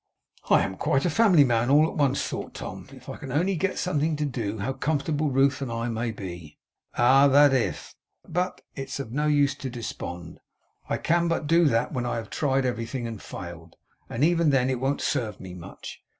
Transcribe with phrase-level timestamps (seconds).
[0.49, 2.87] 'I am quite a family man all at once,' thought Tom.
[2.91, 6.57] 'If I can only get something to do, how comfortable Ruth and I may be!
[6.97, 7.93] Ah, that if!
[8.27, 10.39] But it's of no use to despond.
[10.89, 13.75] I can but do that, when I have tried everything and failed;
[14.09, 16.01] and even then it won't serve me much.